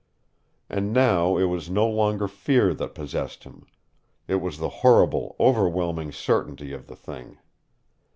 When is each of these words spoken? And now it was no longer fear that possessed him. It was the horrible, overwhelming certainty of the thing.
And 0.67 0.93
now 0.93 1.37
it 1.37 1.43
was 1.43 1.69
no 1.69 1.87
longer 1.87 2.27
fear 2.27 2.73
that 2.73 2.95
possessed 2.95 3.43
him. 3.43 3.67
It 4.27 4.37
was 4.37 4.57
the 4.57 4.69
horrible, 4.81 5.35
overwhelming 5.39 6.11
certainty 6.11 6.73
of 6.73 6.87
the 6.87 6.95
thing. 6.95 7.37